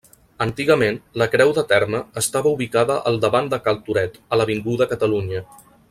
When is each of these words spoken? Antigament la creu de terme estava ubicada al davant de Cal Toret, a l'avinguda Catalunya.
Antigament 0.43 0.95
la 1.21 1.27
creu 1.33 1.51
de 1.57 1.63
terme 1.73 1.99
estava 2.23 2.55
ubicada 2.57 2.97
al 3.11 3.21
davant 3.27 3.53
de 3.53 3.61
Cal 3.69 3.79
Toret, 3.91 4.19
a 4.37 4.41
l'avinguda 4.43 4.91
Catalunya. 4.97 5.45